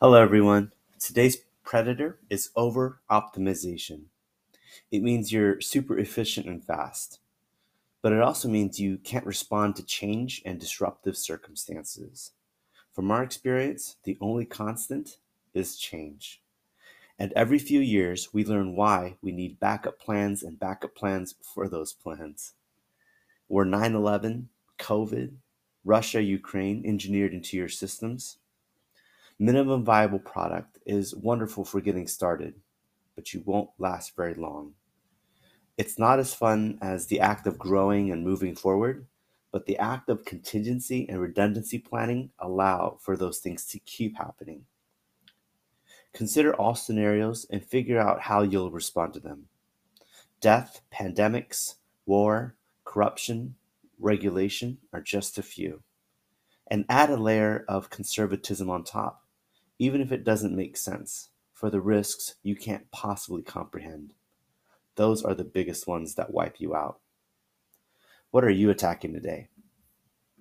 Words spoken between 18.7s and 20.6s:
why we need backup plans and